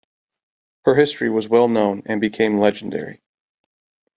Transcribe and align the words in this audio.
Her 0.85 0.95
history 0.95 1.29
was 1.29 1.47
well 1.47 1.67
known 1.67 2.01
and 2.07 2.19
became 2.19 2.57
legendary. 2.57 3.21